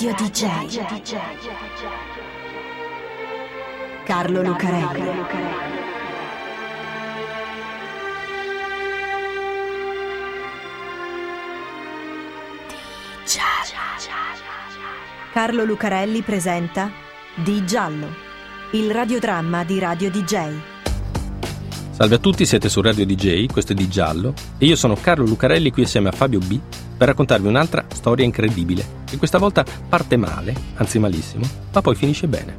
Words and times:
Radio 0.00 0.14
DJ. 0.14 0.80
Carlo 4.04 4.42
Lucarelli. 4.44 5.10
Carlo 15.32 15.64
Lucarelli 15.64 16.22
presenta 16.22 16.92
Di 17.34 17.66
Giallo, 17.66 18.06
il 18.74 18.92
radiodramma 18.92 19.64
di 19.64 19.80
Radio 19.80 20.12
DJ. 20.12 20.54
Salve 21.90 22.14
a 22.14 22.18
tutti, 22.18 22.46
siete 22.46 22.68
su 22.68 22.80
Radio 22.80 23.04
DJ, 23.04 23.46
questo 23.46 23.72
è 23.72 23.74
Di 23.74 23.88
Giallo 23.88 24.32
e 24.58 24.66
io 24.66 24.76
sono 24.76 24.94
Carlo 24.94 25.24
Lucarelli 25.24 25.72
qui 25.72 25.82
assieme 25.82 26.10
a 26.10 26.12
Fabio 26.12 26.38
B 26.38 26.60
per 26.98 27.06
raccontarvi 27.06 27.46
un'altra 27.46 27.84
storia 27.94 28.24
incredibile, 28.24 28.84
che 29.04 29.16
questa 29.16 29.38
volta 29.38 29.64
parte 29.88 30.16
male, 30.16 30.52
anzi 30.74 30.98
malissimo, 30.98 31.48
ma 31.72 31.80
poi 31.80 31.94
finisce 31.94 32.26
bene. 32.26 32.56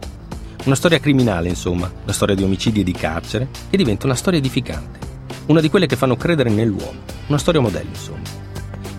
Una 0.64 0.76
storia 0.76 1.00
criminale, 1.00 1.50
insomma, 1.50 1.92
una 2.04 2.14
storia 2.14 2.36
di 2.36 2.44
omicidi 2.44 2.80
e 2.80 2.84
di 2.84 2.94
carcere, 2.94 3.50
che 3.70 3.78
diventa 3.78 4.06
una 4.06 4.16
storia 4.16 4.40
edificante. 4.40 5.08
Una 5.48 5.60
di 5.60 5.70
quelle 5.70 5.88
che 5.88 5.98
fanno 5.98 6.16
credere 6.16 6.50
nell'uomo, 6.50 7.02
una 7.28 7.38
storia 7.38 7.60
modello, 7.60 7.90
insomma. 7.90 8.28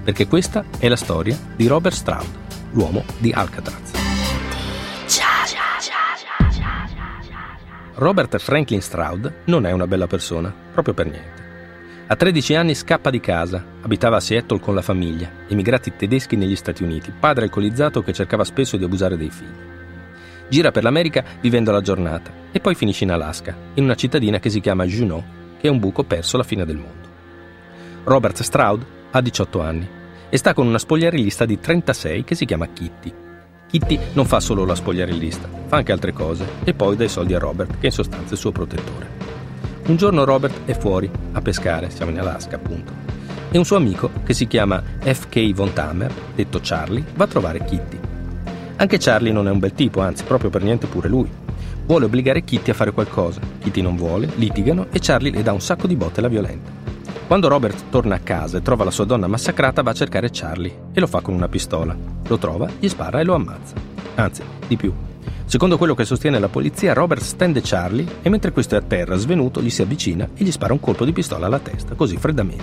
Perché 0.05 0.27
questa 0.29 0.65
è 0.79 0.89
la 0.89 0.97
storia 0.97 1.39
di 1.57 1.67
Robert 1.67 1.95
Stroud, 1.95 2.29
l'uomo 2.73 3.03
di 3.19 3.33
Alcatraz. 3.33 3.93
Robert 7.95 8.39
Franklin 8.39 8.81
Stroud 8.81 9.33
non 9.45 9.67
è 9.67 9.73
una 9.73 9.87
bella 9.87 10.07
persona, 10.07 10.53
proprio 10.73 10.95
per 10.95 11.07
niente. 11.07 11.50
A 12.10 12.16
13 12.16 12.56
anni 12.56 12.74
scappa 12.74 13.09
di 13.09 13.20
casa, 13.20 13.64
abitava 13.82 14.16
a 14.16 14.20
Seattle 14.20 14.59
con 14.59 14.74
la 14.74 14.82
famiglia, 14.82 15.30
emigrati 15.46 15.95
tedeschi 15.95 16.34
negli 16.34 16.56
Stati 16.56 16.83
Uniti, 16.83 17.12
padre 17.16 17.45
alcolizzato 17.45 18.02
che 18.02 18.12
cercava 18.12 18.42
spesso 18.42 18.77
di 18.77 18.83
abusare 18.83 19.17
dei 19.17 19.30
figli. 19.30 20.48
Gira 20.48 20.72
per 20.72 20.83
l'America 20.83 21.22
vivendo 21.41 21.70
la 21.70 21.80
giornata 21.80 22.33
e 22.50 22.58
poi 22.58 22.75
finisce 22.75 23.05
in 23.05 23.12
Alaska, 23.12 23.56
in 23.75 23.84
una 23.84 23.94
cittadina 23.94 24.41
che 24.41 24.50
si 24.50 24.58
chiama 24.58 24.86
Juneau, 24.86 25.22
che 25.61 25.69
è 25.69 25.70
un 25.70 25.78
buco 25.78 26.02
perso 26.02 26.34
alla 26.34 26.44
fine 26.44 26.64
del 26.64 26.78
mondo. 26.78 27.08
Robert 28.02 28.42
Stroud 28.42 28.84
ha 29.12 29.20
18 29.20 29.61
anni 29.61 29.89
e 30.28 30.36
sta 30.36 30.52
con 30.52 30.67
una 30.67 30.78
spogliarellista 30.80 31.45
di 31.45 31.61
36 31.61 32.24
che 32.24 32.34
si 32.34 32.45
chiama 32.45 32.67
Kitty. 32.72 33.14
Kitty 33.69 34.00
non 34.14 34.27
fa 34.27 34.41
solo 34.41 34.64
la 34.64 34.74
spogliarellista, 34.74 35.48
fa 35.69 35.77
anche 35.77 35.92
altre 35.92 36.12
cose 36.12 36.45
e 36.64 36.74
poi 36.74 36.97
dà 36.97 37.05
i 37.05 37.08
soldi 37.08 37.34
a 37.34 37.39
Robert, 37.39 37.78
che 37.78 37.86
in 37.86 37.92
sostanza 37.92 38.30
è 38.30 38.33
il 38.33 38.39
suo 38.39 38.50
protettore. 38.50 39.20
Un 39.91 39.96
giorno 39.96 40.22
Robert 40.22 40.66
è 40.66 40.78
fuori 40.78 41.10
a 41.33 41.41
pescare, 41.41 41.91
siamo 41.91 42.12
in 42.12 42.20
Alaska 42.20 42.55
appunto, 42.55 42.92
e 43.50 43.58
un 43.58 43.64
suo 43.64 43.74
amico 43.74 44.08
che 44.22 44.34
si 44.34 44.46
chiama 44.46 44.80
F.K. 45.00 45.52
Von 45.52 45.72
Tamer, 45.72 46.12
detto 46.33 46.60
Charlie, 46.62 47.05
va 47.16 47.24
a 47.24 47.27
trovare 47.27 47.64
Kitty. 47.64 47.98
Anche 48.77 48.98
Charlie 48.98 49.33
non 49.33 49.48
è 49.48 49.50
un 49.50 49.58
bel 49.58 49.72
tipo, 49.72 50.00
anzi 50.00 50.22
proprio 50.22 50.48
per 50.48 50.62
niente 50.62 50.86
pure 50.86 51.08
lui. 51.08 51.28
Vuole 51.86 52.05
obbligare 52.05 52.44
Kitty 52.44 52.70
a 52.70 52.74
fare 52.74 52.92
qualcosa. 52.92 53.41
Kitty 53.58 53.80
non 53.83 53.96
vuole, 53.96 54.30
litigano 54.36 54.86
e 54.92 55.00
Charlie 55.00 55.33
le 55.33 55.42
dà 55.42 55.52
un 55.52 55.61
sacco 55.61 55.88
di 55.88 55.96
botte 55.96 56.20
e 56.20 56.22
la 56.22 56.28
violenta. 56.28 56.70
Quando 57.27 57.48
Robert 57.48 57.91
torna 57.91 58.14
a 58.14 58.20
casa 58.20 58.58
e 58.58 58.62
trova 58.62 58.84
la 58.84 58.92
sua 58.92 59.06
donna 59.06 59.27
massacrata, 59.27 59.83
va 59.83 59.91
a 59.91 59.94
cercare 59.94 60.30
Charlie 60.30 60.83
e 60.92 61.00
lo 61.00 61.08
fa 61.08 61.20
con 61.20 61.34
una 61.34 61.48
pistola. 61.48 61.96
Lo 62.28 62.38
trova, 62.38 62.70
gli 62.78 62.88
spara 62.88 63.18
e 63.18 63.24
lo 63.24 63.34
ammazza. 63.34 63.74
Anzi, 64.14 64.42
di 64.68 64.77
più, 64.77 64.94
Secondo 65.51 65.79
quello 65.79 65.97
che 65.97 66.05
sostiene 66.05 66.39
la 66.39 66.47
polizia, 66.47 66.93
Robert 66.93 67.23
stende 67.23 67.61
Charlie 67.61 68.06
e 68.23 68.29
mentre 68.29 68.53
questo 68.53 68.77
è 68.77 68.79
a 68.79 68.83
terra 68.83 69.17
svenuto 69.17 69.61
gli 69.61 69.69
si 69.69 69.83
avvicina 69.83 70.29
e 70.37 70.45
gli 70.45 70.53
spara 70.53 70.73
un 70.73 70.79
colpo 70.79 71.05
di 71.05 71.12
pistola 71.12 71.47
alla 71.47 71.59
testa, 71.59 71.97
così 71.97 72.17
freddamente. 72.19 72.62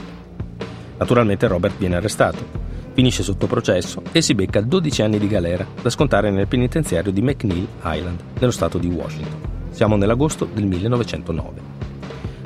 Naturalmente 0.98 1.48
Robert 1.48 1.78
viene 1.78 1.98
arrestato, 1.98 2.38
finisce 2.94 3.24
sotto 3.24 3.46
processo 3.46 4.04
e 4.14 4.22
si 4.22 4.34
becca 4.36 4.62
12 4.62 5.02
anni 5.02 5.20
di 5.20 5.28
galera 5.28 5.68
da 5.82 5.90
scontare 5.90 6.32
nel 6.32 6.48
penitenziario 6.48 7.12
di 7.12 7.22
McNeil 7.22 7.68
Island, 7.84 8.22
nello 8.40 8.52
stato 8.52 8.78
di 8.78 8.88
Washington. 8.88 9.42
Siamo 9.72 9.98
nell'agosto 9.98 10.46
del 10.46 10.66
1909. 10.66 11.62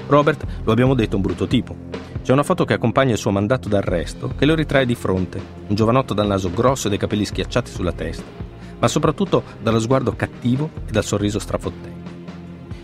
Robert, 0.07 0.43
lo 0.63 0.71
abbiamo 0.71 0.95
detto, 0.95 1.11
è 1.11 1.15
un 1.17 1.21
brutto 1.21 1.45
tipo. 1.45 1.75
C'è 2.23 2.31
una 2.31 2.41
foto 2.41 2.65
che 2.65 2.73
accompagna 2.73 3.11
il 3.11 3.19
suo 3.19 3.29
mandato 3.29 3.69
d'arresto 3.69 4.33
che 4.35 4.47
lo 4.47 4.55
ritrae 4.55 4.87
di 4.87 4.95
fronte, 4.95 5.39
un 5.67 5.75
giovanotto 5.75 6.15
dal 6.15 6.25
naso 6.25 6.49
grosso 6.51 6.87
e 6.87 6.89
dai 6.89 6.97
capelli 6.97 7.25
schiacciati 7.25 7.69
sulla 7.69 7.91
testa 7.91 8.50
ma 8.81 8.87
soprattutto 8.87 9.43
dallo 9.61 9.79
sguardo 9.79 10.15
cattivo 10.15 10.71
e 10.87 10.91
dal 10.91 11.05
sorriso 11.05 11.37
strafottente. 11.37 12.09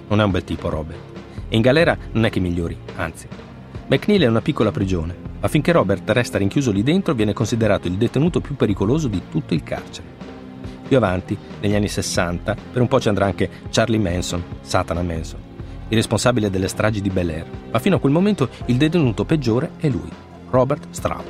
Non 0.09 0.21
è 0.21 0.23
un 0.23 0.31
bel 0.31 0.43
tipo, 0.43 0.69
Robert. 0.69 0.99
E 1.49 1.55
in 1.55 1.63
galera 1.63 1.97
non 2.11 2.23
è 2.23 2.29
che 2.29 2.39
migliori, 2.39 2.77
anzi. 2.97 3.27
McNeil 3.87 4.21
è 4.21 4.27
una 4.27 4.41
piccola 4.41 4.71
prigione, 4.71 5.15
ma 5.39 5.47
finché 5.47 5.71
Robert 5.71 6.07
resta 6.11 6.37
rinchiuso 6.37 6.71
lì 6.71 6.83
dentro 6.83 7.15
viene 7.15 7.33
considerato 7.33 7.87
il 7.87 7.95
detenuto 7.95 8.41
più 8.41 8.55
pericoloso 8.55 9.07
di 9.07 9.23
tutto 9.29 9.55
il 9.55 9.63
carcere. 9.63 10.15
Più 10.87 10.95
avanti, 10.95 11.35
negli 11.61 11.73
anni 11.73 11.87
60, 11.87 12.55
per 12.71 12.81
un 12.81 12.87
po' 12.87 12.99
ci 12.99 13.09
andrà 13.09 13.25
anche 13.25 13.49
Charlie 13.71 13.97
Manson, 13.97 14.43
Satana 14.61 15.01
Manson, 15.01 15.39
il 15.87 15.95
responsabile 15.95 16.51
delle 16.51 16.67
stragi 16.67 17.01
di 17.01 17.09
Bel 17.09 17.29
Air, 17.29 17.45
ma 17.71 17.79
fino 17.79 17.95
a 17.95 17.99
quel 17.99 18.13
momento 18.13 18.49
il 18.65 18.77
detenuto 18.77 19.25
peggiore 19.25 19.71
è 19.77 19.89
lui, 19.89 20.09
Robert 20.51 20.87
Stroud. 20.91 21.25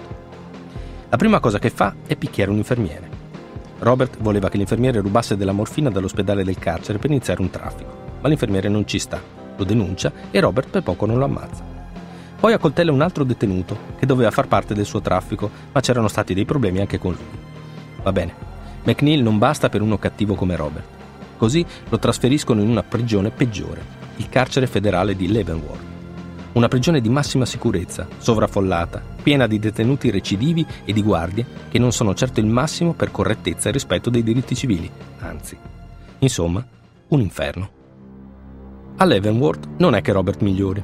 La 1.09 1.17
prima 1.17 1.39
cosa 1.39 1.57
che 1.57 1.69
fa 1.69 1.95
è 2.05 2.15
picchiare 2.17 2.51
un 2.51 2.57
infermiere. 2.57 3.16
Robert 3.79 4.17
voleva 4.19 4.49
che 4.49 4.57
l'infermiere 4.57 5.01
rubasse 5.01 5.37
della 5.37 5.51
morfina 5.51 5.89
dall'ospedale 5.89 6.43
del 6.43 6.57
carcere 6.57 6.97
per 6.97 7.11
iniziare 7.11 7.41
un 7.41 7.49
traffico, 7.49 7.95
ma 8.21 8.27
l'infermiere 8.27 8.69
non 8.69 8.87
ci 8.87 8.97
sta, 8.97 9.21
lo 9.55 9.63
denuncia 9.63 10.11
e 10.31 10.39
Robert 10.39 10.69
per 10.69 10.83
poco 10.83 11.05
non 11.05 11.17
lo 11.17 11.25
ammazza. 11.25 11.63
Poi 12.39 12.53
accoltella 12.53 12.91
un 12.91 13.01
altro 13.01 13.23
detenuto 13.23 13.77
che 13.97 14.05
doveva 14.05 14.31
far 14.31 14.47
parte 14.47 14.73
del 14.73 14.85
suo 14.85 15.01
traffico, 15.01 15.49
ma 15.71 15.79
c'erano 15.79 16.07
stati 16.07 16.33
dei 16.33 16.45
problemi 16.45 16.79
anche 16.79 16.97
con 16.97 17.13
lui. 17.13 17.39
Va 18.03 18.11
bene, 18.11 18.33
McNeil 18.83 19.21
non 19.21 19.37
basta 19.37 19.69
per 19.69 19.81
uno 19.81 19.97
cattivo 19.97 20.35
come 20.35 20.55
Robert. 20.55 20.85
Così 21.37 21.65
lo 21.89 21.99
trasferiscono 21.99 22.61
in 22.61 22.69
una 22.69 22.83
prigione 22.83 23.29
peggiore, 23.29 23.83
il 24.17 24.29
carcere 24.29 24.65
federale 24.65 25.15
di 25.15 25.27
Leavenworth. 25.27 25.86
Una 26.53 26.67
prigione 26.67 27.01
di 27.01 27.09
massima 27.09 27.45
sicurezza, 27.45 28.07
sovraffollata, 28.17 29.01
piena 29.21 29.45
di 29.45 29.59
detenuti 29.59 30.09
recidivi 30.09 30.65
e 30.85 30.93
di 30.93 31.03
guardie 31.03 31.45
che 31.69 31.77
non 31.77 31.91
sono 31.91 32.15
certo 32.15 32.39
il 32.39 32.47
massimo 32.47 32.93
per 32.93 33.11
correttezza 33.11 33.69
e 33.69 33.73
rispetto 33.73 34.09
dei 34.09 34.23
diritti 34.23 34.55
civili, 34.55 34.89
anzi. 35.19 35.57
Insomma, 36.19 36.65
un 37.09 37.19
inferno. 37.19 37.69
A 38.97 39.05
Leavenworth 39.05 39.67
non 39.77 39.93
è 39.93 40.01
che 40.01 40.11
Robert 40.11 40.41
migliori. 40.41 40.81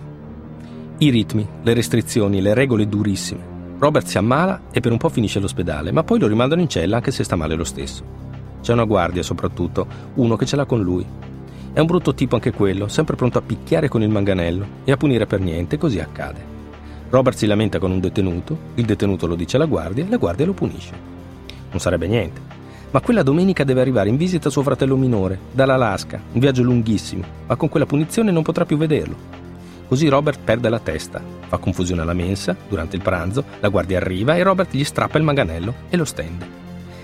I 1.00 1.10
ritmi, 1.10 1.48
le 1.64 1.74
restrizioni, 1.74 2.42
le 2.42 2.54
regole 2.54 2.88
durissime. 2.88 3.52
Robert 3.80 4.06
si 4.06 4.20
ammala 4.20 4.62
e 4.72 4.80
per 4.80 4.92
un 4.92 5.00
po' 5.00 5.10
finisce 5.10 5.40
all'ospedale, 5.40 5.92
ma 5.92 6.04
poi 6.04 6.20
lo 6.20 6.28
rimandano 6.28 6.62
in 6.62 6.70
cella 6.70 6.98
anche 6.98 7.12
se 7.12 7.24
sta 7.24 7.36
male 7.36 7.56
lo 7.56 7.64
stesso. 7.64 8.04
C'è 8.62 8.72
una 8.72 8.86
guardia 8.86 9.24
soprattutto, 9.24 9.88
uno 10.14 10.36
che 10.36 10.46
ce 10.46 10.56
l'ha 10.56 10.66
con 10.66 10.82
lui, 10.82 11.06
è 11.74 11.80
un 11.80 11.88
brutto 11.88 12.14
tipo 12.14 12.36
anche 12.36 12.52
quello, 12.52 12.88
sempre 12.88 13.16
pronto 13.16 13.40
a 13.40 13.42
picchiare 13.42 13.88
con 13.88 14.04
il 14.04 14.10
manganello 14.10 14.66
e 14.84 14.92
a 14.92 14.98
punire 14.98 15.26
per 15.26 15.40
niente, 15.40 15.80
così 15.80 16.00
accade. 16.00 16.52
Robert 17.10 17.36
si 17.36 17.48
lamenta 17.48 17.80
con 17.80 17.90
un 17.90 18.00
detenuto, 18.00 18.56
il 18.76 18.86
detenuto 18.86 19.26
lo 19.26 19.34
dice 19.34 19.56
alla 19.56 19.66
guardia 19.66 20.06
e 20.06 20.10
la 20.10 20.18
guardia 20.18 20.46
lo 20.46 20.54
punisce. 20.54 20.94
Non 21.72 21.80
sarebbe 21.80 22.08
niente. 22.08 22.40
Ma 22.92 23.02
quella 23.02 23.24
domenica 23.24 23.64
deve 23.64 23.82
arrivare 23.82 24.10
in 24.10 24.18
visita 24.18 24.52
suo 24.52 24.62
fratello 24.62 24.96
minore, 24.96 25.40
dall'Alaska, 25.52 26.22
un 26.34 26.40
viaggio 26.40 26.62
lunghissimo, 26.62 27.24
ma 27.48 27.56
con 27.56 27.70
quella 27.70 27.88
punizione 27.88 28.30
non 28.30 28.44
potrà 28.44 28.66
più 28.66 28.78
vederlo. 28.78 29.42
Così 29.88 30.08
Robert 30.10 30.42
perde 30.44 30.70
la 30.70 30.80
testa, 30.80 31.24
fa 31.48 31.58
confusione 31.58 32.04
alla 32.04 32.14
mensa, 32.14 32.56
durante 32.70 32.96
il 32.96 33.02
pranzo, 33.02 33.44
la 33.60 33.70
guardia 33.70 33.98
arriva 33.98 34.36
e 34.36 34.44
Robert 34.44 34.76
gli 34.76 34.84
strappa 34.84 35.18
il 35.18 35.24
manganello 35.24 35.74
e 35.90 35.98
lo 35.98 36.06
stende. 36.06 36.46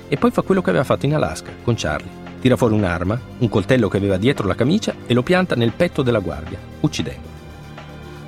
E 0.07 0.15
poi 0.17 0.29
fa 0.29 0.43
quello 0.43 0.61
che 0.61 0.69
aveva 0.69 0.85
fatto 0.85 1.07
in 1.07 1.15
Alaska, 1.15 1.49
con 1.63 1.73
Charlie 1.75 2.28
Tira 2.39 2.55
fuori 2.55 2.73
un'arma, 2.73 3.19
un 3.39 3.49
coltello 3.49 3.89
che 3.89 3.97
aveva 3.97 4.17
dietro 4.17 4.47
la 4.47 4.55
camicia 4.55 4.95
e 5.05 5.13
lo 5.13 5.23
pianta 5.23 5.55
nel 5.55 5.73
petto 5.73 6.01
della 6.01 6.19
guardia, 6.19 6.57
uccidendo. 6.79 7.27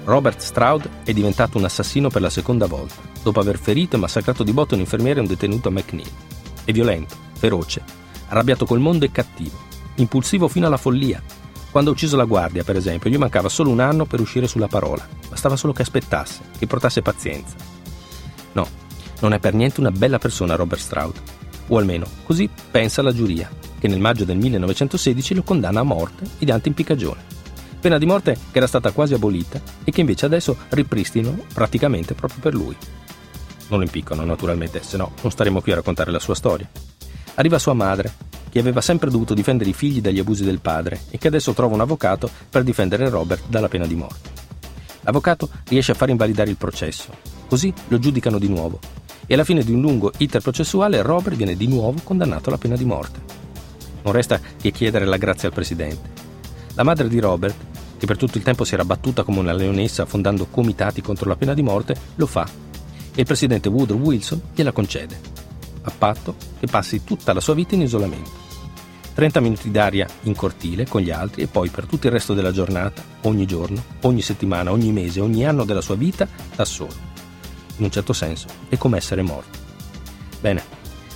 Robert 0.04 0.40
Stroud 0.40 0.90
è 1.04 1.14
diventato 1.14 1.58
un 1.58 1.64
assassino 1.64 2.10
per 2.10 2.22
la 2.22 2.30
seconda 2.30 2.66
volta, 2.66 2.96
dopo 3.24 3.40
aver 3.40 3.58
ferito 3.58 3.96
e 3.96 4.00
massacrato 4.00 4.44
di 4.44 4.52
botte 4.52 4.74
un 4.74 4.82
infermiere 4.82 5.20
e 5.20 5.22
un 5.22 5.28
detenuto 5.28 5.70
a 5.70 5.72
McNeil. 5.72 6.10
È 6.66 6.72
violento, 6.72 7.16
feroce, 7.34 7.82
arrabbiato 8.28 8.66
col 8.66 8.80
mondo 8.80 9.06
e 9.06 9.12
cattivo, 9.12 9.58
impulsivo 9.96 10.50
fino 10.50 10.68
alla 10.68 10.78
follia. 10.78 11.22
Quando 11.72 11.92
ha 11.92 11.94
ucciso 11.94 12.18
la 12.18 12.26
guardia, 12.26 12.66
per 12.66 12.76
esempio, 12.76 13.10
gli 13.10 13.18
mancava 13.18 13.48
solo 13.48 13.70
un 13.70 13.80
anno 13.80 14.06
per 14.06 14.20
uscire 14.20 14.48
sulla 14.48 14.68
parola. 14.68 15.08
Bastava 15.30 15.56
solo 15.56 15.72
che 15.72 15.84
aspettasse, 15.84 16.42
che 16.58 16.68
portasse 16.68 17.02
pazienza. 17.02 17.56
No, 18.52 18.68
non 19.22 19.32
è 19.32 19.40
per 19.40 19.54
niente 19.54 19.80
una 19.80 19.92
bella 19.92 20.18
persona 20.18 20.56
Robert 20.56 20.82
Stroud. 20.82 21.16
O 21.68 21.78
almeno, 21.78 22.06
così 22.24 22.50
pensa 22.72 23.02
la 23.02 23.14
giuria, 23.14 23.50
che 23.82 23.88
nel 23.88 24.00
maggio 24.00 24.26
del 24.26 24.38
1916 24.38 25.34
lo 25.34 25.42
condanna 25.42 25.80
a 25.80 25.84
morte 25.84 26.24
mediante 26.38 26.68
impiccagione. 26.68 27.40
Pena 27.80 27.98
di 27.98 28.06
morte 28.06 28.38
che 28.52 28.58
era 28.60 28.68
stata 28.68 28.92
quasi 28.92 29.16
abolita 29.16 29.60
e 29.84 29.90
che 29.90 30.02
invece 30.02 30.28
adesso 30.28 30.56
ripristinano 30.70 31.46
praticamente 31.52 32.14
proprio 32.14 32.40
per 32.40 32.54
lui. 32.54 32.78
Non 33.70 33.80
lo 33.80 33.86
impiccano 33.86 34.24
naturalmente, 34.24 34.84
se 34.84 34.98
no 34.98 35.14
non 35.24 35.32
staremo 35.32 35.62
qui 35.62 35.72
a 35.72 35.76
raccontare 35.76 36.12
la 36.12 36.20
sua 36.20 36.36
storia. 36.36 36.70
Arriva 37.34 37.58
sua 37.58 37.74
madre, 37.74 38.14
che 38.52 38.60
aveva 38.60 38.82
sempre 38.82 39.10
dovuto 39.10 39.34
difendere 39.34 39.72
i 39.72 39.74
figli 39.74 40.00
dagli 40.00 40.20
abusi 40.20 40.44
del 40.44 40.60
padre 40.60 41.02
e 41.10 41.18
che 41.18 41.30
adesso 41.30 41.54
trova 41.54 41.74
un 41.74 41.82
avvocato 41.82 42.30
per 42.52 42.62
difendere 42.62 43.10
Robert 43.10 43.46
dalla 43.48 43.68
pena 43.68 43.88
di 43.88 43.96
morte. 43.96 44.30
L'avvocato 45.02 45.50
riesce 45.70 45.94
a 45.94 45.96
far 45.96 46.10
invalidare 46.10 46.52
il 46.52 46.58
processo, 46.58 47.12
così 47.48 47.74
lo 47.88 47.98
giudicano 47.98 48.38
di 48.38 48.48
nuovo 48.48 48.80
e 49.26 49.34
alla 49.34 49.44
fine 49.44 49.64
di 49.64 49.72
un 49.72 49.82
lungo 49.82 50.12
iter 50.18 50.42
processuale 50.42 51.02
Robert 51.02 51.36
viene 51.36 51.56
di 51.56 51.66
nuovo 51.66 52.00
condannato 52.04 52.50
alla 52.50 52.58
pena 52.60 52.76
di 52.76 52.86
morte. 52.86 53.41
Non 54.04 54.14
resta 54.14 54.40
che 54.60 54.72
chiedere 54.72 55.06
la 55.06 55.18
grazia 55.18 55.48
al 55.48 55.54
presidente. 55.54 56.10
La 56.74 56.84
madre 56.84 57.08
di 57.08 57.20
Robert, 57.20 57.56
che 57.98 58.06
per 58.06 58.18
tutto 58.18 58.38
il 58.38 58.44
tempo 58.44 58.64
si 58.64 58.74
era 58.74 58.86
battuta 58.86 59.24
come 59.24 59.40
una 59.40 59.54
leonessa 59.54 60.06
fondando 60.06 60.48
comitati 60.48 61.02
contro 61.02 61.30
la 61.30 61.36
pena 61.36 61.54
di 61.54 61.62
morte, 61.62 61.96
lo 62.16 62.26
fa 62.26 62.70
e 63.14 63.22
il 63.22 63.26
presidente 63.26 63.70
Woodrow 63.70 64.00
Wilson 64.00 64.42
gliela 64.54 64.72
concede, 64.72 65.20
a 65.84 65.92
patto 65.96 66.36
che 66.60 66.68
passi 66.68 67.04
tutta 67.04 67.34
la 67.34 67.42
sua 67.42 67.54
vita 67.54 67.76
in 67.76 67.82
isolamento. 67.82 68.50
30 69.14 69.40
minuti 69.42 69.70
d'aria 69.70 70.08
in 70.24 70.36
cortile 70.36 70.88
con 70.88 71.02
gli 71.02 71.12
altri 71.12 71.42
e 71.42 71.48
poi 71.48 71.70
per 71.70 71.86
tutto 71.86 72.08
il 72.08 72.14
resto 72.14 72.34
della 72.34 72.52
giornata, 72.52 73.04
ogni 73.24 73.46
giorno, 73.46 73.84
ogni 74.02 74.22
settimana, 74.22 74.72
ogni 74.72 74.92
mese, 74.92 75.20
ogni 75.20 75.46
anno 75.46 75.66
della 75.66 75.82
sua 75.82 75.96
vita 75.96 76.28
da 76.56 76.64
solo. 76.64 77.10
In 77.78 77.84
un 77.84 77.92
certo 77.92 78.14
senso 78.14 78.48
è 78.70 78.78
come 78.78 78.98
essere 78.98 79.22
morto. 79.22 79.60
Bene, 80.40 80.64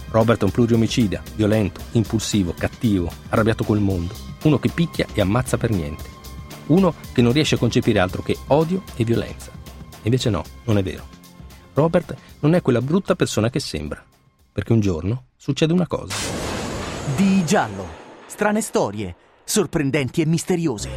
Robert 0.10 0.42
è 0.42 0.44
un 0.44 0.52
pluriomicida, 0.52 1.22
violento, 1.36 1.82
impulsivo, 1.92 2.54
cattivo, 2.58 3.12
arrabbiato 3.30 3.64
col 3.64 3.80
mondo, 3.80 4.14
uno 4.44 4.60
che 4.60 4.70
picchia 4.70 5.08
e 5.14 5.22
ammazza 5.22 5.58
per 5.58 5.72
niente, 5.72 6.04
uno 6.68 6.94
che 7.12 7.22
non 7.22 7.34
riesce 7.34 7.56
a 7.56 7.58
concepire 7.58 8.00
altro 8.00 8.22
che 8.22 8.38
odio 8.48 8.84
e 8.96 9.04
violenza. 9.04 9.52
Invece 10.04 10.30
no, 10.30 10.44
non 10.66 10.78
è 10.78 10.84
vero. 10.84 11.08
Robert 11.74 12.16
non 12.40 12.54
è 12.54 12.62
quella 12.62 12.82
brutta 12.82 13.16
persona 13.16 13.50
che 13.50 13.60
sembra, 13.60 14.04
perché 14.52 14.72
un 14.72 14.80
giorno 14.80 15.26
succede 15.36 15.74
una 15.74 15.88
cosa. 15.88 16.16
Di 17.16 17.46
giallo, 17.46 17.86
strane 18.28 18.62
storie, 18.62 19.16
sorprendenti 19.44 20.22
e 20.22 20.26
misteriose. 20.26 20.90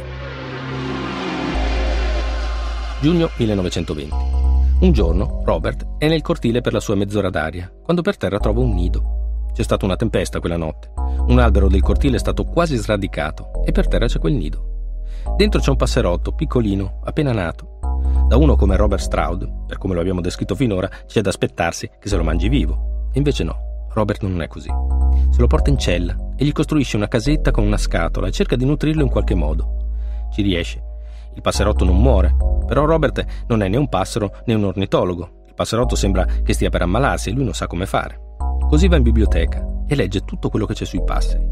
Giugno 3.01 3.29
1920. 3.37 4.38
Un 4.81 4.93
giorno 4.93 5.41
Robert 5.43 5.97
è 5.97 6.07
nel 6.07 6.21
cortile 6.21 6.61
per 6.61 6.71
la 6.71 6.79
sua 6.79 6.95
mezz'ora 6.95 7.29
d'aria, 7.29 7.69
quando 7.83 8.01
per 8.01 8.15
terra 8.15 8.39
trova 8.39 8.61
un 8.61 8.73
nido. 8.73 9.47
C'è 9.53 9.61
stata 9.61 9.83
una 9.83 9.97
tempesta 9.97 10.39
quella 10.39 10.55
notte. 10.55 10.89
Un 10.95 11.37
albero 11.37 11.67
del 11.67 11.81
cortile 11.81 12.15
è 12.15 12.19
stato 12.19 12.45
quasi 12.45 12.77
sradicato 12.77 13.61
e 13.65 13.73
per 13.73 13.89
terra 13.89 14.07
c'è 14.07 14.19
quel 14.19 14.35
nido. 14.35 15.01
Dentro 15.35 15.59
c'è 15.59 15.69
un 15.69 15.75
passerotto 15.75 16.31
piccolino, 16.31 17.01
appena 17.03 17.33
nato, 17.33 17.79
da 18.29 18.37
uno 18.37 18.55
come 18.55 18.77
Robert 18.77 19.01
Stroud, 19.01 19.65
per 19.65 19.77
come 19.77 19.95
lo 19.95 19.99
abbiamo 19.99 20.21
descritto 20.21 20.55
finora, 20.55 20.89
c'è 21.07 21.19
da 21.19 21.29
aspettarsi 21.29 21.89
che 21.99 22.07
se 22.07 22.15
lo 22.15 22.23
mangi 22.23 22.47
vivo. 22.47 23.09
Invece 23.13 23.43
no, 23.43 23.87
Robert 23.89 24.21
non 24.21 24.41
è 24.41 24.47
così. 24.47 24.69
Se 25.29 25.41
lo 25.41 25.47
porta 25.47 25.69
in 25.69 25.77
cella 25.77 26.15
e 26.37 26.45
gli 26.45 26.53
costruisce 26.53 26.95
una 26.95 27.09
casetta 27.09 27.51
con 27.51 27.65
una 27.65 27.77
scatola 27.77 28.27
e 28.27 28.31
cerca 28.31 28.55
di 28.55 28.63
nutrirlo 28.63 29.03
in 29.03 29.09
qualche 29.09 29.35
modo. 29.35 30.27
Ci 30.31 30.41
riesce. 30.41 30.88
Il 31.35 31.41
passerotto 31.41 31.85
non 31.85 32.01
muore, 32.01 32.35
però 32.65 32.85
Robert 32.85 33.25
non 33.47 33.61
è 33.61 33.67
né 33.67 33.77
un 33.77 33.89
passero 33.89 34.31
né 34.45 34.53
un 34.53 34.63
ornitologo. 34.63 35.43
Il 35.47 35.53
passerotto 35.53 35.95
sembra 35.95 36.25
che 36.25 36.53
stia 36.53 36.69
per 36.69 36.81
ammalarsi 36.81 37.29
e 37.29 37.31
lui 37.33 37.43
non 37.43 37.53
sa 37.53 37.67
come 37.67 37.85
fare. 37.85 38.19
Così 38.67 38.87
va 38.87 38.97
in 38.97 39.03
biblioteca 39.03 39.65
e 39.87 39.95
legge 39.95 40.21
tutto 40.21 40.49
quello 40.49 40.65
che 40.65 40.73
c'è 40.73 40.85
sui 40.85 41.03
passeri. 41.03 41.47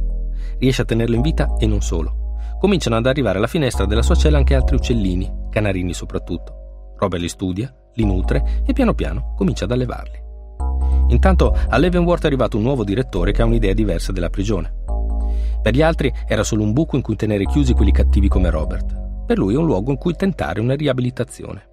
Riesce 0.59 0.83
a 0.83 0.85
tenerlo 0.85 1.15
in 1.15 1.21
vita 1.21 1.55
e 1.57 1.65
non 1.65 1.81
solo. 1.81 2.35
Cominciano 2.59 2.95
ad 2.95 3.05
arrivare 3.05 3.37
alla 3.37 3.47
finestra 3.47 3.85
della 3.85 4.01
sua 4.01 4.15
cella 4.15 4.37
anche 4.37 4.55
altri 4.55 4.75
uccellini, 4.75 5.47
canarini 5.49 5.93
soprattutto. 5.93 6.93
Robert 6.97 7.21
li 7.21 7.29
studia, 7.29 7.73
li 7.93 8.05
nutre 8.05 8.61
e 8.65 8.73
piano 8.73 8.93
piano 8.93 9.33
comincia 9.35 9.65
ad 9.65 9.71
allevarli. 9.71 10.25
Intanto 11.09 11.55
a 11.67 11.77
Leavenworth 11.77 12.23
è 12.23 12.27
arrivato 12.27 12.57
un 12.57 12.63
nuovo 12.63 12.83
direttore 12.83 13.31
che 13.31 13.41
ha 13.41 13.45
un'idea 13.45 13.73
diversa 13.73 14.11
della 14.11 14.29
prigione. 14.29 14.73
Per 15.61 15.73
gli 15.73 15.81
altri 15.81 16.13
era 16.27 16.43
solo 16.43 16.63
un 16.63 16.73
buco 16.73 16.95
in 16.95 17.01
cui 17.01 17.15
tenere 17.15 17.45
chiusi 17.45 17.73
quelli 17.73 17.91
cattivi 17.91 18.27
come 18.27 18.49
Robert. 18.49 19.06
Per 19.27 19.37
lui 19.37 19.55
è 19.55 19.57
un 19.57 19.65
luogo 19.65 19.91
in 19.91 19.97
cui 19.97 20.15
tentare 20.15 20.61
una 20.61 20.73
riabilitazione. 20.73 21.67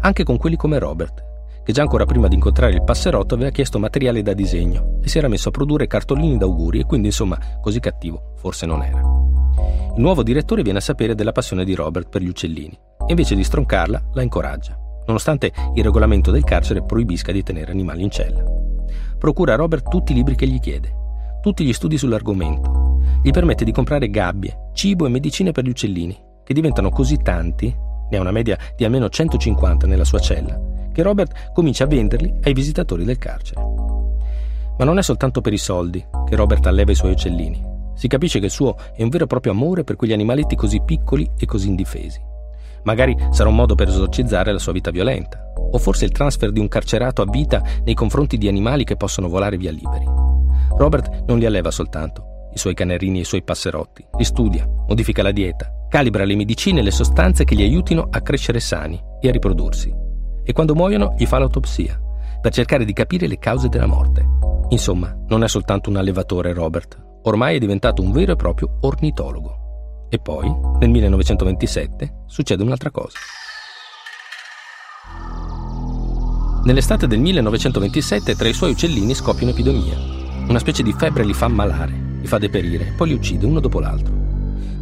Anche 0.00 0.24
con 0.24 0.36
quelli 0.36 0.56
come 0.56 0.80
Robert, 0.80 1.22
che 1.62 1.72
già 1.72 1.82
ancora 1.82 2.04
prima 2.06 2.26
di 2.26 2.34
incontrare 2.34 2.74
il 2.74 2.82
passerotto 2.82 3.34
aveva 3.34 3.50
chiesto 3.50 3.78
materiale 3.78 4.20
da 4.20 4.32
disegno 4.32 4.98
e 5.00 5.08
si 5.08 5.18
era 5.18 5.28
messo 5.28 5.48
a 5.48 5.52
produrre 5.52 5.86
cartolini 5.86 6.36
d'auguri 6.36 6.80
e 6.80 6.84
quindi 6.84 7.06
insomma 7.06 7.38
così 7.60 7.78
cattivo 7.78 8.34
forse 8.36 8.66
non 8.66 8.82
era. 8.82 8.98
Il 8.98 10.00
nuovo 10.00 10.24
direttore 10.24 10.62
viene 10.62 10.78
a 10.78 10.82
sapere 10.82 11.14
della 11.14 11.30
passione 11.30 11.64
di 11.64 11.74
Robert 11.74 12.08
per 12.08 12.20
gli 12.20 12.28
uccellini 12.28 12.76
invece 13.06 13.36
di 13.36 13.44
stroncarla, 13.44 14.10
la 14.14 14.22
incoraggia, 14.22 14.76
nonostante 15.06 15.52
il 15.74 15.84
regolamento 15.84 16.32
del 16.32 16.44
carcere 16.44 16.82
proibisca 16.82 17.30
di 17.30 17.44
tenere 17.44 17.70
animali 17.70 18.02
in 18.02 18.10
cella. 18.10 18.42
Procura 19.18 19.52
a 19.52 19.56
Robert 19.56 19.88
tutti 19.88 20.10
i 20.10 20.14
libri 20.16 20.34
che 20.34 20.48
gli 20.48 20.58
chiede, 20.58 20.92
tutti 21.40 21.64
gli 21.64 21.72
studi 21.72 21.96
sull'argomento, 21.96 23.00
gli 23.22 23.30
permette 23.30 23.64
di 23.64 23.72
comprare 23.72 24.10
gabbie, 24.10 24.70
cibo 24.72 25.06
e 25.06 25.10
medicine 25.10 25.52
per 25.52 25.64
gli 25.64 25.70
uccellini, 25.70 26.30
che 26.44 26.54
diventano 26.54 26.90
così 26.90 27.18
tanti, 27.18 27.74
ne 28.10 28.16
ha 28.16 28.20
una 28.20 28.30
media 28.30 28.58
di 28.76 28.84
almeno 28.84 29.08
150 29.08 29.86
nella 29.86 30.04
sua 30.04 30.18
cella, 30.18 30.58
che 30.92 31.02
Robert 31.02 31.52
comincia 31.52 31.84
a 31.84 31.88
venderli 31.88 32.32
ai 32.42 32.52
visitatori 32.52 33.04
del 33.04 33.18
carcere. 33.18 33.60
Ma 34.78 34.84
non 34.84 34.98
è 34.98 35.02
soltanto 35.02 35.40
per 35.40 35.52
i 35.52 35.58
soldi 35.58 36.04
che 36.26 36.36
Robert 36.36 36.66
alleva 36.66 36.92
i 36.92 36.96
suoi 36.96 37.12
uccellini. 37.12 37.70
Si 37.94 38.08
capisce 38.08 38.38
che 38.38 38.46
il 38.46 38.50
suo 38.50 38.76
è 38.94 39.02
un 39.02 39.08
vero 39.08 39.24
e 39.24 39.26
proprio 39.26 39.52
amore 39.52 39.84
per 39.84 39.96
quegli 39.96 40.12
animaletti 40.12 40.56
così 40.56 40.80
piccoli 40.84 41.30
e 41.38 41.46
così 41.46 41.68
indifesi. 41.68 42.20
Magari 42.84 43.16
sarà 43.30 43.48
un 43.48 43.54
modo 43.54 43.74
per 43.74 43.88
esorcizzare 43.88 44.52
la 44.52 44.58
sua 44.58 44.72
vita 44.72 44.90
violenta, 44.90 45.52
o 45.54 45.78
forse 45.78 46.04
il 46.04 46.10
transfer 46.10 46.50
di 46.50 46.58
un 46.58 46.68
carcerato 46.68 47.22
a 47.22 47.30
vita 47.30 47.62
nei 47.84 47.94
confronti 47.94 48.36
di 48.36 48.48
animali 48.48 48.84
che 48.84 48.96
possono 48.96 49.28
volare 49.28 49.56
via 49.56 49.70
liberi. 49.70 50.04
Robert 50.76 51.24
non 51.26 51.38
li 51.38 51.46
alleva 51.46 51.70
soltanto, 51.70 52.31
i 52.52 52.58
suoi 52.58 52.74
canerini 52.74 53.18
e 53.18 53.22
i 53.22 53.24
suoi 53.24 53.42
passerotti, 53.42 54.04
li 54.16 54.24
studia, 54.24 54.66
modifica 54.88 55.22
la 55.22 55.32
dieta, 55.32 55.86
calibra 55.88 56.24
le 56.24 56.36
medicine 56.36 56.80
e 56.80 56.82
le 56.82 56.90
sostanze 56.90 57.44
che 57.44 57.54
gli 57.54 57.62
aiutino 57.62 58.08
a 58.10 58.20
crescere 58.20 58.60
sani 58.60 59.00
e 59.20 59.28
a 59.28 59.32
riprodursi. 59.32 59.94
E 60.44 60.52
quando 60.52 60.74
muoiono 60.74 61.14
gli 61.16 61.26
fa 61.26 61.38
l'autopsia, 61.38 62.00
per 62.42 62.52
cercare 62.52 62.84
di 62.84 62.92
capire 62.92 63.28
le 63.28 63.38
cause 63.38 63.68
della 63.68 63.86
morte. 63.86 64.26
Insomma, 64.70 65.16
non 65.28 65.44
è 65.44 65.48
soltanto 65.48 65.90
un 65.90 65.96
allevatore 65.96 66.52
Robert, 66.52 67.00
ormai 67.22 67.56
è 67.56 67.58
diventato 67.58 68.02
un 68.02 68.10
vero 68.10 68.32
e 68.32 68.36
proprio 68.36 68.78
ornitologo. 68.80 70.08
E 70.10 70.18
poi, 70.18 70.52
nel 70.80 70.90
1927, 70.90 72.24
succede 72.26 72.62
un'altra 72.64 72.90
cosa. 72.90 73.16
Nell'estate 76.64 77.06
del 77.06 77.20
1927 77.20 78.34
tra 78.34 78.48
i 78.48 78.52
suoi 78.52 78.72
uccellini 78.72 79.14
scoppia 79.14 79.46
un'epidemia. 79.46 79.96
Una 80.48 80.58
specie 80.58 80.82
di 80.82 80.92
febbre 80.92 81.24
li 81.24 81.32
fa 81.32 81.46
ammalare, 81.46 82.11
li 82.22 82.28
fa 82.28 82.38
deperire, 82.38 82.94
poi 82.96 83.08
li 83.08 83.14
uccide 83.14 83.44
uno 83.44 83.60
dopo 83.60 83.80
l'altro. 83.80 84.14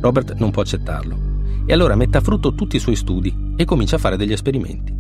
Robert 0.01 0.35
non 0.37 0.51
può 0.51 0.63
accettarlo 0.63 1.29
e 1.67 1.73
allora 1.73 1.97
mette 1.97 2.19
a 2.19 2.21
frutto 2.21 2.55
tutti 2.55 2.77
i 2.77 2.81
suoi 2.81 2.97
studi 2.97 3.53
e 3.57 3.65
comincia 3.65 3.97
a 3.97 3.99
fare 3.99 4.17
degli 4.17 4.33
esperimenti. 4.33 4.95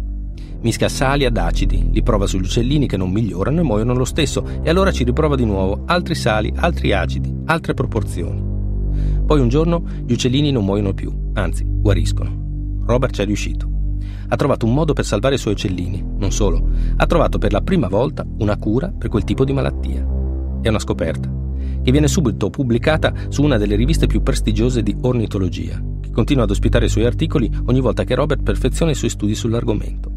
Mischia 0.62 0.88
sali 0.88 1.24
ad 1.24 1.36
acidi, 1.36 1.88
li 1.90 2.02
prova 2.02 2.26
sugli 2.26 2.44
uccellini 2.44 2.86
che 2.86 2.96
non 2.96 3.10
migliorano 3.10 3.60
e 3.60 3.62
muoiono 3.62 3.94
lo 3.94 4.04
stesso 4.04 4.44
e 4.62 4.68
allora 4.68 4.92
ci 4.92 5.04
riprova 5.04 5.36
di 5.36 5.44
nuovo 5.44 5.82
altri 5.86 6.14
sali, 6.14 6.52
altri 6.54 6.92
acidi, 6.92 7.34
altre 7.46 7.74
proporzioni. 7.74 8.42
Poi 9.24 9.40
un 9.40 9.48
giorno 9.48 9.82
gli 10.04 10.12
uccellini 10.12 10.50
non 10.50 10.64
muoiono 10.64 10.92
più, 10.92 11.12
anzi 11.34 11.64
guariscono. 11.66 12.82
Robert 12.84 13.14
ci 13.14 13.22
è 13.22 13.24
riuscito. 13.24 13.68
Ha 14.28 14.36
trovato 14.36 14.66
un 14.66 14.74
modo 14.74 14.92
per 14.92 15.04
salvare 15.04 15.36
i 15.36 15.38
suoi 15.38 15.54
uccellini, 15.54 16.04
non 16.18 16.30
solo, 16.30 16.68
ha 16.96 17.06
trovato 17.06 17.38
per 17.38 17.52
la 17.52 17.62
prima 17.62 17.88
volta 17.88 18.24
una 18.38 18.56
cura 18.56 18.92
per 18.96 19.08
quel 19.08 19.24
tipo 19.24 19.44
di 19.44 19.52
malattia. 19.52 20.06
È 20.60 20.68
una 20.68 20.78
scoperta, 20.78 21.39
che 21.82 21.90
viene 21.90 22.08
subito 22.08 22.50
pubblicata 22.50 23.12
su 23.28 23.42
una 23.42 23.56
delle 23.56 23.76
riviste 23.76 24.06
più 24.06 24.22
prestigiose 24.22 24.82
di 24.82 24.96
ornitologia, 25.00 25.82
che 26.00 26.10
continua 26.10 26.44
ad 26.44 26.50
ospitare 26.50 26.86
i 26.86 26.90
suoi 26.90 27.06
articoli 27.06 27.50
ogni 27.66 27.80
volta 27.80 28.04
che 28.04 28.14
Robert 28.14 28.42
perfeziona 28.42 28.92
i 28.92 28.96
suoi 28.96 29.10
studi 29.10 29.34
sull'argomento. 29.34 30.10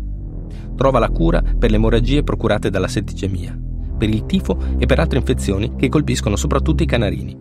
Trova 0.76 1.00
la 1.00 1.10
cura 1.10 1.42
per 1.42 1.70
le 1.70 1.76
emorragie 1.76 2.24
procurate 2.24 2.70
dalla 2.70 2.88
setticemia, 2.88 3.58
per 3.98 4.10
il 4.10 4.26
tifo 4.26 4.58
e 4.78 4.86
per 4.86 5.00
altre 5.00 5.20
infezioni 5.20 5.74
che 5.76 5.90
colpiscono 5.90 6.36
soprattutto 6.36 6.84
i 6.84 6.88
canarini. 6.88 7.38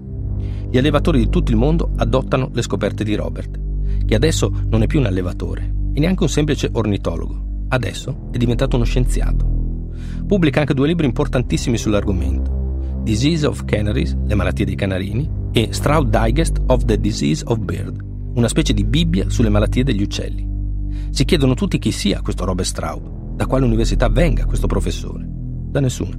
Gli 0.70 0.78
allevatori 0.78 1.18
di 1.18 1.28
tutto 1.28 1.50
il 1.50 1.56
mondo 1.56 1.92
adottano 1.96 2.50
le 2.52 2.62
scoperte 2.62 3.04
di 3.04 3.14
Robert, 3.14 3.58
che 4.04 4.14
adesso 4.14 4.52
non 4.68 4.82
è 4.82 4.86
più 4.86 5.00
un 5.00 5.06
allevatore 5.06 5.74
e 5.92 6.00
neanche 6.00 6.22
un 6.22 6.28
semplice 6.28 6.68
ornitologo. 6.72 7.66
Adesso 7.68 8.28
è 8.30 8.36
diventato 8.36 8.76
uno 8.76 8.84
scienziato. 8.84 9.46
Pubblica 10.26 10.60
anche 10.60 10.74
due 10.74 10.86
libri 10.86 11.06
importantissimi 11.06 11.78
sull'argomento: 11.78 12.61
Disease 13.02 13.46
of 13.46 13.64
Canaries, 13.64 14.16
le 14.24 14.34
malattie 14.34 14.64
dei 14.64 14.74
canarini, 14.74 15.28
e 15.52 15.68
Stroud 15.72 16.08
Digest 16.08 16.60
of 16.66 16.84
the 16.84 16.98
Disease 16.98 17.44
of 17.46 17.58
Bird, 17.58 18.00
una 18.34 18.48
specie 18.48 18.72
di 18.72 18.84
Bibbia 18.84 19.28
sulle 19.28 19.50
malattie 19.50 19.84
degli 19.84 20.02
uccelli. 20.02 20.48
Si 21.10 21.24
chiedono 21.24 21.54
tutti 21.54 21.78
chi 21.78 21.90
sia 21.90 22.22
questo 22.22 22.44
Robert 22.44 22.68
Straub, 22.68 23.34
da 23.34 23.46
quale 23.46 23.64
università 23.64 24.08
venga 24.08 24.46
questo 24.46 24.66
professore. 24.66 25.26
Da 25.26 25.80
nessuna. 25.80 26.18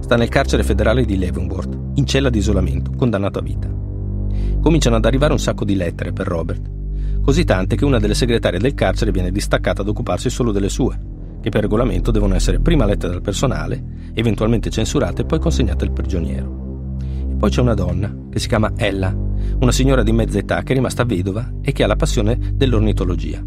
Sta 0.00 0.16
nel 0.16 0.28
carcere 0.28 0.62
federale 0.62 1.04
di 1.04 1.18
Leavenworth, 1.18 1.76
in 1.94 2.06
cella 2.06 2.30
di 2.30 2.38
isolamento, 2.38 2.92
condannato 2.92 3.38
a 3.38 3.42
vita 3.42 3.78
cominciano 4.60 4.96
ad 4.96 5.04
arrivare 5.04 5.32
un 5.32 5.38
sacco 5.38 5.64
di 5.64 5.74
lettere 5.74 6.12
per 6.12 6.26
Robert, 6.26 6.70
così 7.22 7.44
tante 7.44 7.76
che 7.76 7.84
una 7.84 7.98
delle 7.98 8.14
segretarie 8.14 8.58
del 8.58 8.74
carcere 8.74 9.10
viene 9.10 9.30
distaccata 9.30 9.82
ad 9.82 9.88
occuparsi 9.88 10.30
solo 10.30 10.52
delle 10.52 10.68
sue, 10.68 10.98
che 11.40 11.50
per 11.50 11.62
regolamento 11.62 12.10
devono 12.10 12.34
essere 12.34 12.60
prima 12.60 12.84
lette 12.84 13.08
dal 13.08 13.22
personale, 13.22 13.82
eventualmente 14.14 14.70
censurate 14.70 15.22
e 15.22 15.24
poi 15.24 15.38
consegnate 15.38 15.84
al 15.84 15.92
prigioniero. 15.92 16.96
E 17.30 17.34
poi 17.34 17.50
c'è 17.50 17.60
una 17.60 17.74
donna, 17.74 18.14
che 18.30 18.38
si 18.38 18.48
chiama 18.48 18.72
Ella, 18.76 19.14
una 19.60 19.72
signora 19.72 20.02
di 20.02 20.12
mezza 20.12 20.38
età 20.38 20.62
che 20.62 20.72
è 20.72 20.76
rimasta 20.76 21.04
vedova 21.04 21.52
e 21.62 21.72
che 21.72 21.84
ha 21.84 21.86
la 21.86 21.96
passione 21.96 22.38
dell'ornitologia. 22.54 23.44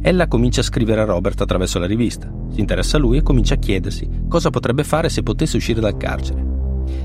Ella 0.00 0.28
comincia 0.28 0.60
a 0.60 0.64
scrivere 0.64 1.00
a 1.00 1.04
Robert 1.04 1.40
attraverso 1.40 1.78
la 1.78 1.86
rivista, 1.86 2.30
si 2.50 2.60
interessa 2.60 2.98
a 2.98 3.00
lui 3.00 3.16
e 3.16 3.22
comincia 3.22 3.54
a 3.54 3.58
chiedersi 3.58 4.08
cosa 4.28 4.50
potrebbe 4.50 4.84
fare 4.84 5.08
se 5.08 5.22
potesse 5.22 5.56
uscire 5.56 5.80
dal 5.80 5.96
carcere. 5.96 6.44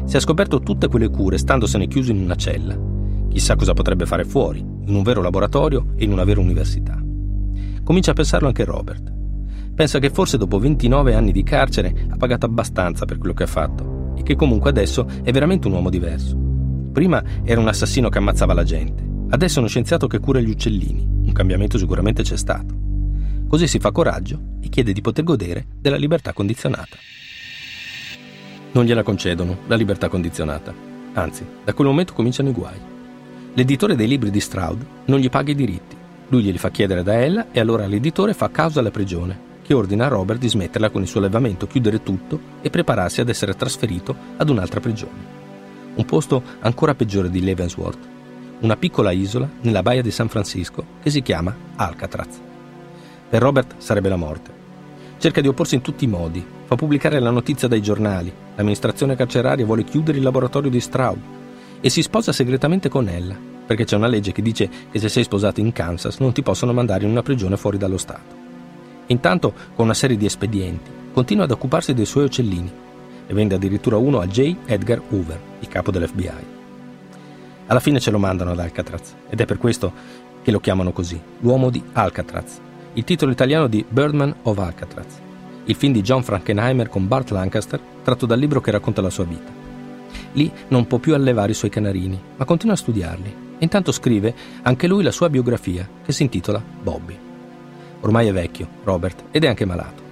Si 0.03 0.17
è 0.17 0.19
scoperto 0.19 0.59
tutte 0.59 0.87
quelle 0.87 1.09
cure 1.09 1.37
standosene 1.37 1.87
chiuso 1.87 2.11
in 2.11 2.19
una 2.19 2.35
cella. 2.35 2.77
Chissà 3.29 3.55
cosa 3.55 3.73
potrebbe 3.73 4.05
fare 4.05 4.25
fuori, 4.25 4.59
in 4.59 4.95
un 4.95 5.03
vero 5.03 5.21
laboratorio 5.21 5.93
e 5.95 6.03
in 6.03 6.11
una 6.11 6.23
vera 6.23 6.41
università. 6.41 7.01
Comincia 7.83 8.11
a 8.11 8.15
pensarlo 8.15 8.47
anche 8.47 8.65
Robert. 8.65 9.18
Pensa 9.79 9.99
che 9.99 10.09
forse 10.09 10.37
dopo 10.37 10.59
29 10.59 11.13
anni 11.13 11.31
di 11.31 11.41
carcere 11.41 12.07
ha 12.09 12.17
pagato 12.17 12.45
abbastanza 12.45 13.05
per 13.05 13.17
quello 13.17 13.33
che 13.33 13.43
ha 13.43 13.47
fatto 13.47 14.13
e 14.17 14.23
che 14.23 14.35
comunque 14.35 14.71
adesso 14.71 15.07
è 15.23 15.31
veramente 15.31 15.67
un 15.67 15.73
uomo 15.73 15.89
diverso. 15.89 16.35
Prima 16.91 17.23
era 17.45 17.61
un 17.61 17.67
assassino 17.69 18.09
che 18.09 18.17
ammazzava 18.17 18.53
la 18.53 18.65
gente, 18.65 19.07
adesso 19.29 19.55
è 19.55 19.59
uno 19.59 19.69
scienziato 19.69 20.07
che 20.07 20.19
cura 20.19 20.41
gli 20.41 20.49
uccellini. 20.49 21.07
Un 21.27 21.31
cambiamento 21.31 21.77
sicuramente 21.77 22.23
c'è 22.23 22.35
stato. 22.35 22.75
Così 23.47 23.67
si 23.67 23.79
fa 23.79 23.93
coraggio 23.93 24.57
e 24.59 24.67
chiede 24.67 24.91
di 24.91 24.99
poter 24.99 25.23
godere 25.23 25.65
della 25.79 25.95
libertà 25.95 26.33
condizionata. 26.33 26.97
Non 28.73 28.83
gliela 28.83 29.03
concedono, 29.03 29.59
la 29.67 29.77
libertà 29.77 30.09
condizionata. 30.09 30.73
Anzi, 31.13 31.45
da 31.63 31.73
quel 31.73 31.87
momento 31.87 32.11
cominciano 32.11 32.49
i 32.49 32.53
guai. 32.53 32.79
L'editore 33.53 33.95
dei 33.95 34.09
libri 34.09 34.29
di 34.29 34.41
Stroud 34.41 34.85
non 35.05 35.19
gli 35.19 35.29
paga 35.29 35.51
i 35.51 35.55
diritti. 35.55 35.95
Lui 36.27 36.43
glieli 36.43 36.57
fa 36.57 36.69
chiedere 36.69 37.01
da 37.01 37.23
ella 37.23 37.49
e 37.53 37.61
allora 37.61 37.87
l'editore 37.87 38.33
fa 38.33 38.51
causa 38.51 38.81
alla 38.81 38.91
prigione, 38.91 39.47
che 39.69 39.75
ordina 39.75 40.05
a 40.05 40.07
Robert 40.07 40.39
di 40.39 40.49
smetterla 40.49 40.89
con 40.89 41.03
il 41.03 41.07
suo 41.07 41.19
allevamento, 41.19 41.67
chiudere 41.67 42.01
tutto 42.01 42.39
e 42.59 42.71
prepararsi 42.71 43.21
ad 43.21 43.29
essere 43.29 43.53
trasferito 43.53 44.15
ad 44.37 44.49
un'altra 44.49 44.79
prigione. 44.79 45.93
Un 45.93 46.05
posto 46.05 46.41
ancora 46.61 46.95
peggiore 46.95 47.29
di 47.29 47.39
Leavenworth, 47.39 47.99
una 48.61 48.75
piccola 48.77 49.11
isola 49.11 49.47
nella 49.61 49.83
baia 49.83 50.01
di 50.01 50.09
San 50.09 50.27
Francisco 50.27 50.83
che 51.03 51.11
si 51.11 51.21
chiama 51.21 51.55
Alcatraz. 51.75 52.39
Per 53.29 53.39
Robert 53.39 53.75
sarebbe 53.77 54.09
la 54.09 54.15
morte. 54.15 54.51
Cerca 55.19 55.39
di 55.39 55.47
opporsi 55.47 55.75
in 55.75 55.81
tutti 55.81 56.05
i 56.05 56.07
modi, 56.07 56.43
fa 56.65 56.75
pubblicare 56.75 57.19
la 57.19 57.29
notizia 57.29 57.67
dai 57.67 57.83
giornali, 57.83 58.33
l'amministrazione 58.55 59.15
carceraria 59.15 59.65
vuole 59.65 59.83
chiudere 59.83 60.17
il 60.17 60.23
laboratorio 60.23 60.71
di 60.71 60.79
Straub 60.79 61.19
e 61.79 61.89
si 61.91 62.01
sposa 62.01 62.31
segretamente 62.31 62.89
con 62.89 63.07
ella, 63.07 63.35
perché 63.67 63.85
c'è 63.85 63.97
una 63.97 64.07
legge 64.07 64.31
che 64.31 64.41
dice 64.41 64.67
che 64.89 64.97
se 64.97 65.09
sei 65.09 65.25
sposato 65.25 65.59
in 65.59 65.71
Kansas 65.71 66.17
non 66.17 66.33
ti 66.33 66.41
possono 66.41 66.73
mandare 66.73 67.03
in 67.05 67.11
una 67.11 67.21
prigione 67.21 67.55
fuori 67.55 67.77
dallo 67.77 67.97
Stato. 67.97 68.38
Intanto, 69.09 69.53
con 69.75 69.85
una 69.85 69.93
serie 69.93 70.17
di 70.17 70.25
espedienti, 70.25 70.91
continua 71.13 71.45
ad 71.45 71.51
occuparsi 71.51 71.93
dei 71.93 72.05
suoi 72.05 72.25
uccellini 72.25 72.71
e 73.25 73.33
vende 73.33 73.55
addirittura 73.55 73.97
uno 73.97 74.19
a 74.19 74.27
J. 74.27 74.55
Edgar 74.65 75.01
Hoover, 75.09 75.39
il 75.59 75.67
capo 75.67 75.89
dell'FBI. 75.91 76.57
Alla 77.67 77.79
fine 77.79 77.99
ce 77.99 78.11
lo 78.11 78.19
mandano 78.19 78.51
ad 78.51 78.59
Alcatraz 78.59 79.15
ed 79.29 79.41
è 79.41 79.45
per 79.45 79.57
questo 79.57 79.91
che 80.43 80.51
lo 80.51 80.59
chiamano 80.59 80.91
così, 80.91 81.19
l'uomo 81.39 81.69
di 81.69 81.81
Alcatraz, 81.93 82.59
il 82.93 83.03
titolo 83.03 83.31
italiano 83.31 83.67
di 83.67 83.83
Birdman 83.87 84.33
of 84.43 84.57
Alcatraz, 84.59 85.19
il 85.65 85.75
film 85.75 85.93
di 85.93 86.01
John 86.01 86.23
Frankenheimer 86.23 86.87
con 86.87 87.07
Bart 87.07 87.31
Lancaster, 87.31 87.79
tratto 88.03 88.25
dal 88.25 88.39
libro 88.39 88.61
che 88.61 88.71
racconta 88.71 89.01
la 89.01 89.09
sua 89.09 89.25
vita. 89.25 89.51
Lì 90.33 90.51
non 90.67 90.85
può 90.85 90.99
più 90.99 91.15
allevare 91.15 91.51
i 91.51 91.55
suoi 91.55 91.71
canarini, 91.71 92.19
ma 92.37 92.45
continua 92.45 92.75
a 92.75 92.77
studiarli. 92.77 93.35
E 93.57 93.63
intanto 93.63 93.91
scrive 93.91 94.33
anche 94.61 94.87
lui 94.87 95.03
la 95.03 95.11
sua 95.11 95.29
biografia, 95.29 95.87
che 96.03 96.11
si 96.11 96.23
intitola 96.23 96.63
Bobby. 96.81 97.28
Ormai 98.01 98.27
è 98.27 98.33
vecchio, 98.33 98.67
Robert, 98.83 99.25
ed 99.31 99.43
è 99.43 99.47
anche 99.47 99.65
malato. 99.65 100.03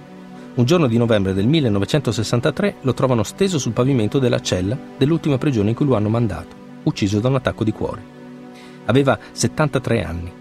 Un 0.54 0.64
giorno 0.64 0.86
di 0.86 0.98
novembre 0.98 1.34
del 1.34 1.46
1963 1.46 2.76
lo 2.80 2.94
trovano 2.94 3.22
steso 3.22 3.58
sul 3.58 3.72
pavimento 3.72 4.18
della 4.18 4.40
cella 4.40 4.76
dell'ultima 4.96 5.38
prigione 5.38 5.70
in 5.70 5.74
cui 5.74 5.86
lo 5.86 5.94
hanno 5.94 6.08
mandato, 6.08 6.54
ucciso 6.82 7.20
da 7.20 7.28
un 7.28 7.36
attacco 7.36 7.64
di 7.64 7.72
cuore. 7.72 8.16
Aveva 8.86 9.18
73 9.32 10.04
anni 10.04 10.32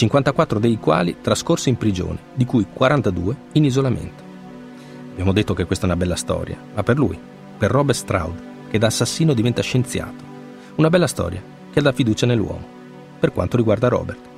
54 0.00 0.58
dei 0.58 0.78
quali 0.78 1.16
trascorsi 1.20 1.68
in 1.68 1.76
prigione, 1.76 2.18
di 2.34 2.46
cui 2.46 2.66
42 2.72 3.36
in 3.52 3.64
isolamento. 3.64 4.22
Abbiamo 5.12 5.32
detto 5.32 5.52
che 5.52 5.66
questa 5.66 5.84
è 5.84 5.88
una 5.88 5.98
bella 5.98 6.16
storia, 6.16 6.56
ma 6.74 6.82
per 6.82 6.96
lui, 6.96 7.18
per 7.58 7.70
Robert 7.70 7.98
Stroud, 7.98 8.40
che 8.70 8.78
da 8.78 8.86
assassino 8.86 9.34
diventa 9.34 9.60
scienziato, 9.60 10.24
una 10.76 10.88
bella 10.88 11.06
storia 11.06 11.42
che 11.70 11.82
dà 11.82 11.92
fiducia 11.92 12.24
nell'uomo, 12.24 12.66
per 13.18 13.32
quanto 13.32 13.58
riguarda 13.58 13.88
Robert. 13.88 14.29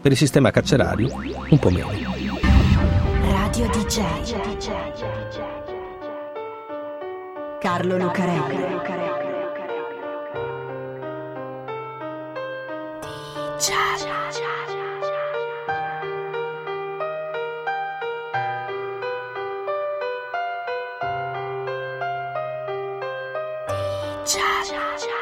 Per 0.00 0.12
il 0.12 0.16
sistema 0.16 0.50
carcerario, 0.50 1.10
un 1.50 1.58
po' 1.58 1.70
meno. 1.70 1.90
Radio 3.22 3.66
DJ. 3.68 4.02
Carlo 7.58 7.96
Lucarelli. 7.96 8.56
DJ. 13.58 14.06
Ciao. 24.24 25.17